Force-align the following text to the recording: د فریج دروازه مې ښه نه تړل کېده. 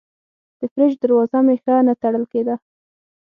د 0.59 0.61
فریج 0.71 0.93
دروازه 1.03 1.39
مې 1.45 1.55
ښه 1.63 1.75
نه 1.87 1.93
تړل 2.01 2.23
کېده. 2.31 2.55